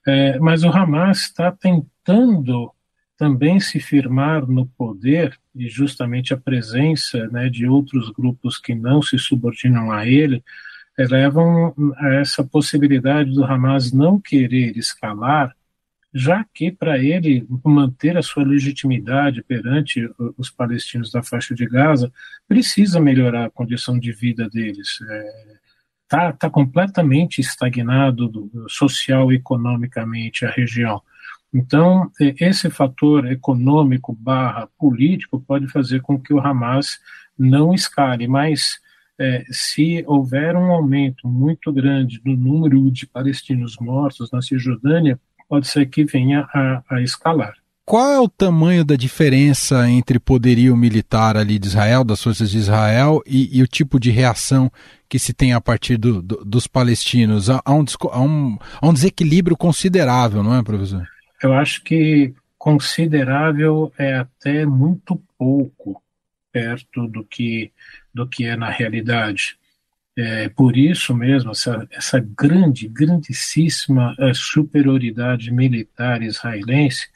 é, 0.07 0.39
mas 0.39 0.63
o 0.63 0.69
Hamas 0.69 1.23
está 1.23 1.51
tentando 1.51 2.71
também 3.17 3.59
se 3.59 3.81
firmar 3.81 4.47
no 4.47 4.65
poder 4.65 5.37
e 5.53 5.67
justamente 5.67 6.33
a 6.33 6.37
presença 6.37 7.27
né, 7.27 7.49
de 7.49 7.67
outros 7.67 8.09
grupos 8.11 8.57
que 8.57 8.73
não 8.73 9.01
se 9.01 9.19
subordinam 9.19 9.91
a 9.91 10.07
ele 10.07 10.41
levam 10.97 11.73
a 11.97 12.15
essa 12.15 12.43
possibilidade 12.43 13.31
do 13.31 13.43
Hamas 13.43 13.91
não 13.91 14.19
querer 14.19 14.77
escalar 14.77 15.55
já 16.13 16.45
que 16.53 16.71
para 16.71 16.99
ele 16.99 17.47
manter 17.63 18.17
a 18.17 18.21
sua 18.21 18.43
legitimidade 18.43 19.41
perante 19.43 20.09
os 20.37 20.49
palestinos 20.49 21.11
da 21.11 21.23
faixa 21.23 21.55
de 21.55 21.65
Gaza, 21.65 22.11
precisa 22.47 22.99
melhorar 22.99 23.45
a 23.45 23.49
condição 23.49 23.97
de 23.97 24.11
vida 24.11 24.49
deles. 24.49 24.99
Está 24.99 25.13
é, 25.13 25.33
tá, 26.07 26.33
tá 26.33 26.49
completamente 26.49 27.39
estagnado 27.39 28.27
do, 28.27 28.65
social 28.67 29.31
e 29.31 29.35
economicamente 29.35 30.45
a 30.45 30.49
região. 30.49 31.01
Então, 31.53 32.09
esse 32.19 32.69
fator 32.69 33.29
econômico 33.29 34.13
barra 34.13 34.67
político 34.77 35.39
pode 35.39 35.67
fazer 35.67 36.01
com 36.01 36.19
que 36.19 36.33
o 36.33 36.39
Hamas 36.39 36.99
não 37.37 37.73
escale, 37.73 38.27
mas 38.27 38.79
é, 39.21 39.43
se 39.51 40.03
houver 40.07 40.55
um 40.55 40.71
aumento 40.71 41.27
muito 41.27 41.71
grande 41.71 42.19
no 42.25 42.35
número 42.35 42.89
de 42.89 43.05
palestinos 43.05 43.77
mortos 43.79 44.31
na 44.31 44.41
Cisjordânia, 44.41 45.19
pode 45.47 45.67
ser 45.67 45.85
que 45.85 46.03
venha 46.03 46.47
a, 46.53 46.81
a 46.89 47.01
escalar. 47.01 47.53
Qual 47.85 48.11
é 48.11 48.19
o 48.19 48.29
tamanho 48.29 48.83
da 48.85 48.95
diferença 48.95 49.87
entre 49.89 50.19
poderio 50.19 50.75
militar 50.75 51.37
ali 51.37 51.59
de 51.59 51.67
Israel, 51.67 52.03
das 52.03 52.23
forças 52.23 52.49
de 52.49 52.57
Israel, 52.57 53.21
e, 53.27 53.57
e 53.57 53.61
o 53.61 53.67
tipo 53.67 53.99
de 53.99 54.09
reação 54.09 54.71
que 55.09 55.19
se 55.19 55.33
tem 55.33 55.53
a 55.53 55.61
partir 55.61 55.97
do, 55.97 56.21
do, 56.21 56.43
dos 56.45 56.67
palestinos? 56.67 57.49
Há 57.49 57.61
um, 57.67 57.83
há, 58.11 58.21
um, 58.21 58.57
há 58.81 58.87
um 58.87 58.93
desequilíbrio 58.93 59.57
considerável, 59.57 60.41
não 60.41 60.55
é, 60.55 60.63
professor? 60.63 61.05
Eu 61.43 61.53
acho 61.53 61.83
que 61.83 62.33
considerável 62.57 63.91
é 63.97 64.15
até 64.15 64.65
muito 64.65 65.21
pouco 65.37 66.01
perto 66.51 67.07
do 67.07 67.23
que, 67.23 67.71
do 68.13 68.27
que 68.27 68.45
é 68.45 68.55
na 68.55 68.69
realidade. 68.69 69.57
É, 70.17 70.49
por 70.49 70.75
isso 70.75 71.15
mesmo, 71.15 71.51
essa, 71.51 71.87
essa 71.91 72.19
grande, 72.19 72.87
grandíssima 72.87 74.13
é, 74.19 74.33
superioridade 74.33 75.51
militar 75.51 76.21
israelense 76.21 77.07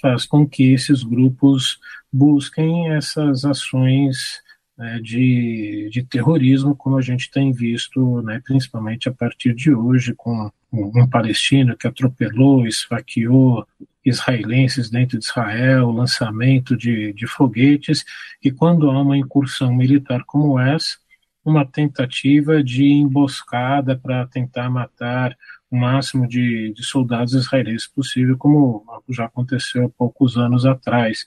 faz 0.00 0.24
com 0.24 0.46
que 0.46 0.72
esses 0.72 1.02
grupos 1.02 1.78
busquem 2.12 2.92
essas 2.92 3.44
ações 3.44 4.40
né, 4.76 5.00
de, 5.02 5.88
de 5.90 6.04
terrorismo, 6.04 6.76
como 6.76 6.98
a 6.98 7.02
gente 7.02 7.30
tem 7.30 7.52
visto, 7.52 8.22
né, 8.22 8.40
principalmente 8.44 9.08
a 9.08 9.12
partir 9.12 9.54
de 9.54 9.74
hoje, 9.74 10.14
com 10.14 10.50
um, 10.72 11.02
um 11.02 11.08
palestino 11.08 11.76
que 11.76 11.86
atropelou, 11.86 12.66
esfaqueou 12.66 13.66
israelenses 14.06 14.88
dentro 14.88 15.18
de 15.18 15.24
Israel, 15.24 15.90
lançamento 15.90 16.76
de, 16.76 17.12
de 17.12 17.26
foguetes, 17.26 18.04
e 18.42 18.50
quando 18.50 18.88
há 18.88 19.02
uma 19.02 19.18
incursão 19.18 19.74
militar 19.74 20.22
como 20.24 20.58
essa, 20.58 20.96
uma 21.44 21.66
tentativa 21.66 22.62
de 22.62 22.84
emboscada 22.84 23.96
para 23.96 24.26
tentar 24.26 24.70
matar 24.70 25.36
o 25.70 25.76
máximo 25.76 26.26
de, 26.26 26.72
de, 26.72 26.84
soldados 26.84 27.34
israelenses 27.34 27.88
possível, 27.88 28.38
como 28.38 28.84
já 29.08 29.24
aconteceu 29.24 29.86
há 29.86 29.88
poucos 29.88 30.36
anos 30.36 30.64
atrás. 30.64 31.24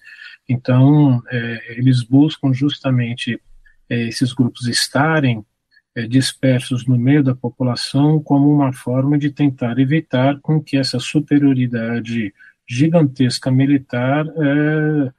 Então, 0.47 1.21
é, 1.29 1.77
eles 1.77 2.01
buscam 2.03 2.53
justamente 2.53 3.39
é, 3.89 4.07
esses 4.07 4.33
grupos 4.33 4.67
estarem 4.67 5.45
é, 5.95 6.07
dispersos 6.07 6.85
no 6.85 6.97
meio 6.97 7.23
da 7.23 7.35
população 7.35 8.21
como 8.21 8.51
uma 8.51 8.71
forma 8.71 9.17
de 9.17 9.31
tentar 9.31 9.79
evitar 9.79 10.39
com 10.41 10.61
que 10.61 10.77
essa 10.77 10.99
superioridade 10.99 12.33
gigantesca 12.69 13.49
militar 13.49 14.25
é, 14.27 15.11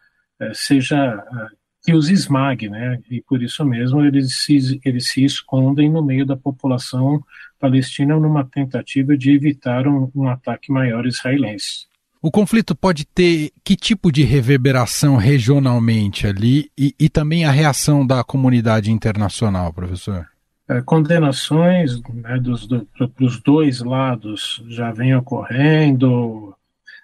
é 0.46 0.54
seja 0.54 0.96
é, 0.96 1.46
que 1.82 1.92
os 1.92 2.08
esmague, 2.08 2.68
né? 2.68 3.00
E 3.10 3.20
por 3.22 3.42
isso 3.42 3.64
mesmo 3.64 4.04
eles 4.04 4.36
se, 4.36 4.80
eles 4.84 5.08
se 5.08 5.24
escondem 5.24 5.90
no 5.90 6.04
meio 6.04 6.24
da 6.24 6.36
população 6.36 7.22
palestina 7.58 8.18
numa 8.18 8.44
tentativa 8.44 9.16
de 9.16 9.32
evitar 9.32 9.88
um, 9.88 10.10
um 10.14 10.28
ataque 10.28 10.70
maior 10.70 11.06
israelense. 11.06 11.88
O 12.22 12.30
conflito 12.30 12.74
pode 12.74 13.06
ter 13.06 13.50
que 13.64 13.74
tipo 13.74 14.12
de 14.12 14.22
reverberação 14.22 15.16
regionalmente 15.16 16.26
ali 16.26 16.70
e, 16.76 16.94
e 16.98 17.08
também 17.08 17.46
a 17.46 17.50
reação 17.50 18.06
da 18.06 18.22
comunidade 18.22 18.92
internacional, 18.92 19.72
professor? 19.72 20.26
É, 20.68 20.82
condenações 20.82 22.00
né, 22.12 22.38
dos 22.38 22.66
do, 22.66 22.86
dos 23.18 23.40
dois 23.40 23.80
lados 23.80 24.62
já 24.68 24.92
vem 24.92 25.16
ocorrendo. 25.16 26.54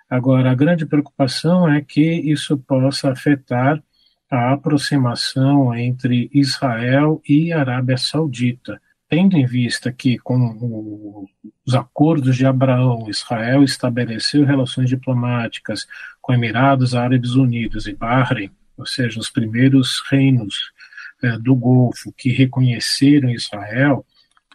Agora, 0.09 0.51
a 0.51 0.55
grande 0.55 0.87
preocupação 0.87 1.69
é 1.69 1.81
que 1.81 2.01
isso 2.01 2.57
possa 2.57 3.11
afetar 3.11 3.83
a 4.31 4.53
aproximação 4.53 5.75
entre 5.75 6.31
Israel 6.33 7.21
e 7.29 7.53
Arábia 7.53 7.97
Saudita. 7.97 8.81
Tendo 9.09 9.37
em 9.37 9.47
vista 9.47 9.93
que, 9.93 10.19
com 10.19 11.27
os 11.65 11.75
acordos 11.75 12.37
de 12.37 12.45
Abraão, 12.45 13.09
Israel 13.09 13.63
estabeleceu 13.63 14.45
relações 14.45 14.89
diplomáticas 14.89 15.87
com 16.21 16.33
Emirados 16.33 16.95
Árabes 16.95 17.33
Unidos 17.33 17.87
e 17.87 17.95
Bahrein, 17.95 18.51
ou 18.77 18.85
seja, 18.85 19.21
os 19.21 19.31
primeiros 19.31 20.03
reinos 20.11 20.73
eh, 21.23 21.39
do 21.39 21.55
Golfo 21.55 22.13
que 22.17 22.31
reconheceram 22.31 23.31
Israel, 23.31 24.05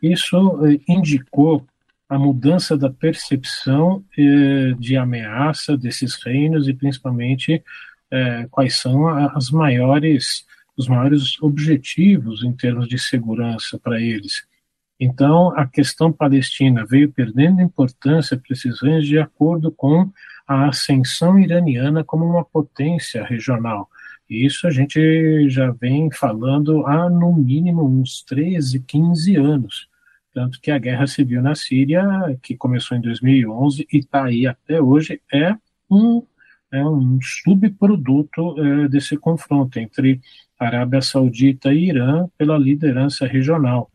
isso 0.02 0.66
eh, 0.66 0.80
indicou 0.88 1.66
a 2.12 2.20
mudança 2.20 2.78
da 2.78 2.90
percepção 2.90 4.04
eh, 4.18 4.74
de 4.78 4.98
ameaça 4.98 5.78
desses 5.78 6.22
reinos 6.22 6.68
e 6.68 6.74
principalmente 6.74 7.64
eh, 8.12 8.48
quais 8.52 8.76
são 8.76 9.08
as 9.08 9.50
maiores 9.50 10.46
os 10.76 10.90
maiores 10.90 11.42
objetivos 11.42 12.44
em 12.44 12.52
termos 12.52 12.90
de 12.90 13.00
segurança 13.00 13.80
para 13.80 14.02
eles. 14.02 14.46
Então, 15.00 15.58
a 15.58 15.66
questão 15.66 16.12
palestina 16.12 16.86
veio 16.86 17.12
perdendo 17.12 17.62
importância 17.62 18.38
para 18.38 18.54
esses 18.54 18.82
reis 18.82 19.06
de 19.06 19.18
acordo 19.18 19.72
com 19.72 20.12
a 20.46 20.68
ascensão 20.68 21.40
iraniana 21.40 22.04
como 22.04 22.26
uma 22.26 22.44
potência 22.44 23.24
regional. 23.24 23.90
E 24.30 24.46
isso 24.46 24.68
a 24.68 24.72
gente 24.72 25.50
já 25.50 25.72
vem 25.72 26.12
falando 26.12 26.86
há, 26.86 27.10
no 27.10 27.34
mínimo, 27.34 27.86
uns 27.86 28.22
13, 28.24 28.82
15 28.82 29.36
anos. 29.38 29.91
Tanto 30.34 30.62
que 30.62 30.72
a 30.72 30.78
guerra 30.78 31.08
civil 31.08 31.42
na 31.42 31.56
Síria, 31.56 32.04
que 32.42 32.56
começou 32.56 32.98
em 32.98 33.02
2011 33.02 33.88
e 33.92 33.98
está 33.98 34.26
aí 34.26 34.48
até 34.48 34.82
hoje, 34.82 35.22
é 35.32 35.56
um, 35.90 36.26
é 36.72 36.86
um 36.86 37.20
subproduto 37.22 38.56
é, 38.60 38.88
desse 38.88 39.18
confronto 39.18 39.78
entre 39.78 40.22
Arábia 40.58 41.02
Saudita 41.02 41.74
e 41.74 41.90
Irã 41.90 42.28
pela 42.38 42.58
liderança 42.58 43.26
regional. 43.26 43.92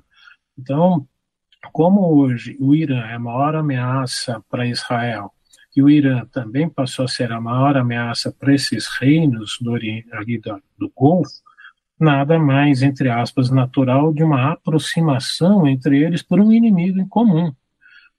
Então, 0.59 1.07
como 1.73 2.01
hoje 2.15 2.57
o 2.61 2.75
Irã 2.75 3.07
é 3.07 3.15
a 3.15 3.19
maior 3.19 3.55
ameaça 3.55 4.43
para 4.51 4.67
Israel 4.67 5.33
e 5.75 5.83
o 5.83 5.91
Irã 5.91 6.25
também 6.27 6.69
passou 6.69 7.05
a 7.05 7.09
ser 7.09 7.31
a 7.33 7.41
maior 7.41 7.77
ameaça 7.77 8.33
para 8.33 8.55
esses 8.55 8.87
reinos 8.99 9.59
do, 9.61 9.73
do, 9.73 10.63
do 10.79 10.93
Golfo, 10.95 11.31
nada 11.99 12.39
mais, 12.39 12.83
entre 12.83 13.09
aspas, 13.09 13.51
natural 13.51 14.13
de 14.13 14.23
uma 14.23 14.53
aproximação 14.53 15.67
entre 15.67 16.03
eles 16.03 16.23
por 16.23 16.41
um 16.41 16.53
inimigo 16.53 16.99
em 17.01 17.09
comum. 17.09 17.53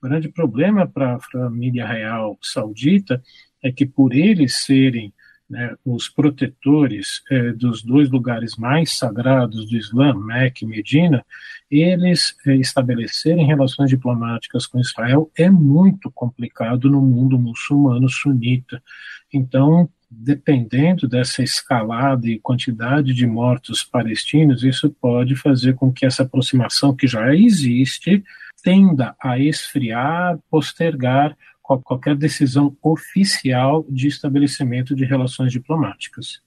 O 0.02 0.08
grande 0.08 0.30
problema 0.30 0.88
para 0.88 1.16
a 1.16 1.20
família 1.20 1.86
real 1.86 2.38
saudita 2.42 3.22
é 3.64 3.72
que, 3.72 3.86
por 3.86 4.14
eles 4.14 4.66
serem 4.66 5.14
né, 5.50 5.76
os 5.86 6.10
protetores 6.10 7.22
eh, 7.32 7.54
dos 7.54 7.82
dois 7.82 8.10
lugares 8.10 8.58
mais 8.58 8.98
sagrados 8.98 9.70
do 9.70 9.78
Islã, 9.78 10.14
Meca 10.14 10.66
e 10.66 10.68
Medina, 10.68 11.26
eles 11.72 12.36
eh, 12.46 12.56
estabelecerem 12.56 13.46
relações 13.48 13.90
diplomáticas 13.90 14.68
com 14.68 14.80
Israel 14.80 15.32
é 15.38 15.50
muito 15.50 16.12
complicado 16.12 16.90
no 16.90 17.02
mundo 17.02 17.40
muçulmano 17.40 18.10
sunita. 18.10 18.84
Então, 19.32 19.90
dependendo 20.10 21.08
dessa 21.08 21.44
escalada 21.44 22.28
e 22.28 22.40
quantidade 22.40 23.14
de 23.14 23.28
mortos 23.28 23.84
palestinos, 23.84 24.64
isso 24.64 24.90
pode 25.02 25.36
fazer 25.36 25.76
com 25.76 25.92
que 25.92 26.06
essa 26.06 26.24
aproximação 26.24 26.96
que 26.96 27.08
já 27.08 27.36
existe 27.36 28.24
tenda 28.64 29.16
a 29.22 29.38
esfriar, 29.38 30.40
postergar 30.50 31.36
qualquer 31.62 32.16
decisão 32.16 32.76
oficial 32.82 33.86
de 33.90 34.08
estabelecimento 34.08 34.96
de 34.96 35.04
relações 35.04 35.52
diplomáticas. 35.52 36.42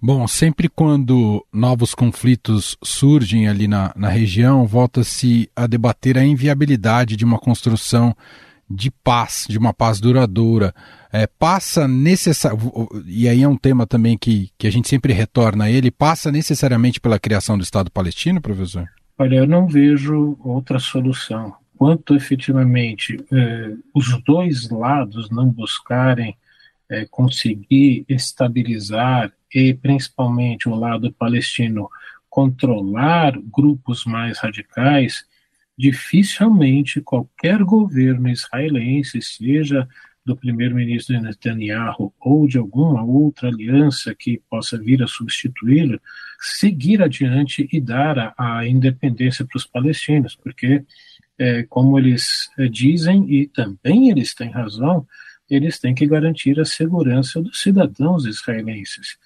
Bom, 0.00 0.26
sempre 0.26 0.68
quando 0.68 1.46
novos 1.52 1.94
conflitos 1.94 2.76
surgem 2.82 3.48
ali 3.48 3.68
na, 3.68 3.92
na 3.96 4.08
região, 4.08 4.66
volta-se 4.66 5.48
a 5.54 5.66
debater 5.66 6.18
a 6.18 6.24
inviabilidade 6.24 7.16
de 7.16 7.24
uma 7.24 7.38
construção 7.38 8.14
de 8.74 8.90
paz, 8.90 9.46
de 9.48 9.58
uma 9.58 9.72
paz 9.72 10.00
duradoura. 10.00 10.74
É, 11.12 11.26
passa 11.26 11.86
necessário, 11.86 12.58
e 13.06 13.28
aí 13.28 13.42
é 13.42 13.48
um 13.48 13.56
tema 13.56 13.86
também 13.86 14.16
que, 14.16 14.50
que 14.56 14.66
a 14.66 14.70
gente 14.72 14.88
sempre 14.88 15.12
retorna 15.12 15.64
a 15.64 15.70
ele, 15.70 15.90
passa 15.90 16.32
necessariamente 16.32 17.00
pela 17.00 17.18
criação 17.18 17.58
do 17.58 17.62
Estado 17.62 17.90
palestino, 17.90 18.40
professor? 18.40 18.88
Olha, 19.18 19.36
eu 19.36 19.46
não 19.46 19.66
vejo 19.66 20.36
outra 20.42 20.78
solução 20.78 21.54
enquanto 21.82 22.14
efetivamente 22.14 23.16
eh, 23.32 23.74
os 23.92 24.22
dois 24.22 24.70
lados 24.70 25.28
não 25.30 25.48
buscarem 25.48 26.36
eh, 26.88 27.06
conseguir 27.10 28.04
estabilizar 28.08 29.32
e 29.52 29.74
principalmente 29.74 30.68
o 30.68 30.76
lado 30.76 31.12
palestino 31.12 31.90
controlar 32.30 33.36
grupos 33.52 34.04
mais 34.04 34.38
radicais, 34.38 35.24
dificilmente 35.82 37.00
qualquer 37.00 37.64
governo 37.64 38.28
israelense, 38.28 39.20
seja 39.20 39.88
do 40.24 40.36
primeiro-ministro 40.36 41.20
Netanyahu 41.20 42.14
ou 42.20 42.46
de 42.46 42.56
alguma 42.56 43.02
outra 43.02 43.48
aliança 43.48 44.14
que 44.14 44.40
possa 44.48 44.78
vir 44.78 45.02
a 45.02 45.08
substituí-lo, 45.08 46.00
seguir 46.38 47.02
adiante 47.02 47.68
e 47.72 47.80
dar 47.80 48.16
a, 48.16 48.58
a 48.58 48.68
independência 48.68 49.44
para 49.44 49.58
os 49.58 49.66
palestinos, 49.66 50.36
porque 50.36 50.84
é, 51.36 51.64
como 51.64 51.98
eles 51.98 52.48
é, 52.56 52.68
dizem, 52.68 53.28
e 53.28 53.48
também 53.48 54.08
eles 54.08 54.36
têm 54.36 54.52
razão, 54.52 55.04
eles 55.50 55.80
têm 55.80 55.96
que 55.96 56.06
garantir 56.06 56.60
a 56.60 56.64
segurança 56.64 57.42
dos 57.42 57.60
cidadãos 57.60 58.24
israelenses. 58.24 59.18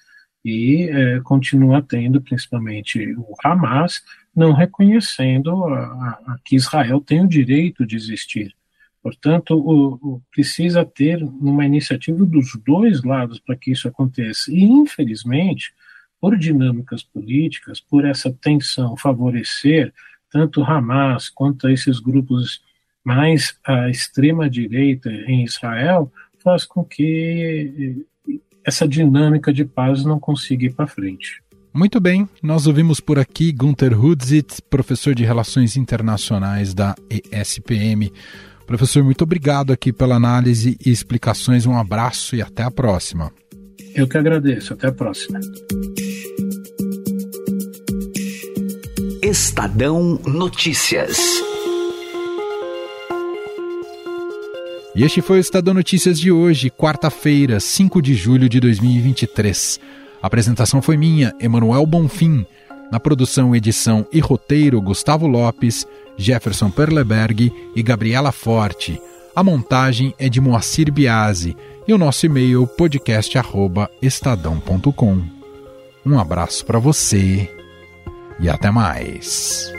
E 0.49 0.83
é, 0.83 1.19
continua 1.19 1.81
tendo, 1.81 2.21
principalmente 2.21 3.13
o 3.17 3.35
Hamas, 3.43 4.01
não 4.33 4.53
reconhecendo 4.53 5.65
a, 5.65 5.81
a, 6.25 6.37
que 6.45 6.55
Israel 6.55 7.01
tem 7.01 7.21
o 7.21 7.27
direito 7.27 7.85
de 7.85 7.97
existir. 7.97 8.55
Portanto, 9.03 9.57
o, 9.57 9.95
o, 9.95 10.21
precisa 10.31 10.85
ter 10.85 11.21
uma 11.21 11.65
iniciativa 11.65 12.25
dos 12.25 12.57
dois 12.65 13.03
lados 13.03 13.41
para 13.41 13.57
que 13.57 13.71
isso 13.71 13.89
aconteça. 13.89 14.49
E, 14.49 14.63
infelizmente, 14.63 15.73
por 16.17 16.37
dinâmicas 16.37 17.03
políticas, 17.03 17.81
por 17.81 18.05
essa 18.05 18.31
tensão 18.31 18.95
favorecer 18.95 19.93
tanto 20.31 20.63
Hamas 20.63 21.27
quanto 21.27 21.67
esses 21.67 21.99
grupos 21.99 22.61
mais 23.03 23.59
à 23.65 23.89
extrema 23.89 24.49
direita 24.49 25.09
em 25.11 25.43
Israel 25.43 26.09
faz 26.41 26.63
com 26.63 26.85
que 26.85 28.05
essa 28.67 28.85
dinâmica 28.85 29.53
de 29.53 29.63
paz 29.63 30.03
não 30.03 30.19
consiga 30.19 30.65
ir 30.65 30.73
para 30.73 30.85
frente. 30.85 31.41
Muito 31.73 31.99
bem, 31.99 32.27
nós 32.43 32.67
ouvimos 32.67 32.99
por 32.99 33.17
aqui 33.17 33.51
Gunther 33.53 33.97
Hudzit, 33.97 34.61
professor 34.69 35.15
de 35.15 35.23
Relações 35.23 35.77
Internacionais 35.77 36.73
da 36.73 36.93
ESPM. 37.09 38.11
Professor, 38.65 39.03
muito 39.03 39.21
obrigado 39.21 39.71
aqui 39.71 39.93
pela 39.93 40.15
análise 40.15 40.77
e 40.85 40.89
explicações. 40.89 41.65
Um 41.65 41.77
abraço 41.77 42.35
e 42.35 42.41
até 42.41 42.63
a 42.63 42.71
próxima. 42.71 43.31
Eu 43.95 44.07
que 44.07 44.17
agradeço. 44.17 44.73
Até 44.73 44.87
a 44.87 44.91
próxima. 44.91 45.39
Estadão 49.21 50.19
Notícias. 50.25 51.17
E 54.97 55.03
este 55.03 55.21
foi 55.21 55.37
o 55.37 55.39
Estadão 55.39 55.73
Notícias 55.75 56.19
de 56.19 56.31
hoje, 56.31 56.71
quarta-feira, 56.71 57.59
5 57.59 58.01
de 58.01 58.15
julho 58.15 58.49
de 58.49 58.59
2023. 58.59 59.79
A 60.19 60.25
apresentação 60.25 60.81
foi 60.81 60.97
minha, 60.97 61.35
Emanuel 61.39 61.85
Bonfim. 61.85 62.43
Na 62.91 62.99
produção, 62.99 63.55
edição 63.55 64.07
e 64.11 64.19
roteiro, 64.19 64.81
Gustavo 64.81 65.27
Lopes, 65.27 65.85
Jefferson 66.17 66.71
Perleberg 66.71 67.53
e 67.75 67.83
Gabriela 67.83 68.31
Forte. 68.31 68.99
A 69.35 69.43
montagem 69.43 70.15
é 70.17 70.27
de 70.27 70.41
Moacir 70.41 70.91
Biasi 70.91 71.55
e 71.87 71.93
o 71.93 71.97
nosso 71.99 72.25
e-mail 72.25 72.65
podcast@estadão.com. 72.65 75.21
Um 76.03 76.17
abraço 76.17 76.65
para 76.65 76.79
você 76.79 77.47
e 78.39 78.49
até 78.49 78.71
mais. 78.71 79.76